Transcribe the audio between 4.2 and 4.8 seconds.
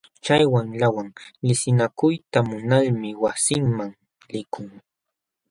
likun.